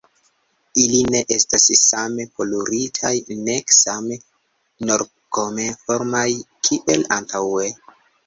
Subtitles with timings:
[0.83, 3.11] Ili ne estas same poluritaj,
[3.49, 4.17] nek same
[4.91, 6.27] normkonformaj
[6.69, 7.71] kiel antaŭe.